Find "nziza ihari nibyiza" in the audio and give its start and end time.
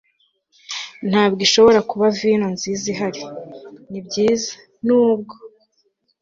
2.55-4.51